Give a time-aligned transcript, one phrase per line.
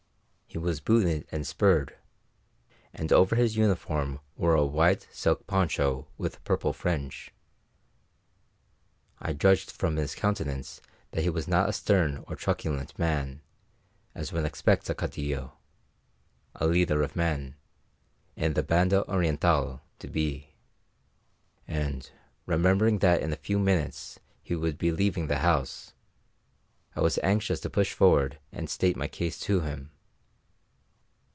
[0.53, 1.97] He was booted and spurred,
[2.93, 7.33] and over his uniform wore a white silk poncho with purple fringe.
[9.21, 13.41] I judged from his countenance that he was not a stern or truculent man,
[14.13, 15.53] as one expects a Caudillo
[16.55, 17.55] a leader of men
[18.35, 20.55] in the Banda Orientál to be:
[21.65, 22.11] and,
[22.45, 25.93] remembering that in a few minutes he would be leaving the house,
[26.93, 29.91] I was anxious to push forward and state my case to him.